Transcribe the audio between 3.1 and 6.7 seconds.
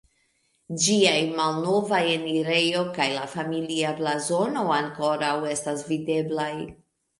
la familia blazono ankoraŭ estas videblaj.